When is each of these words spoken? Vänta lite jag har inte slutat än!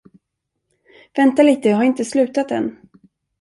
Vänta 1.17 1.43
lite 1.43 1.69
jag 1.69 1.77
har 1.77 1.83
inte 1.83 2.05
slutat 2.05 2.51
än! 2.51 2.77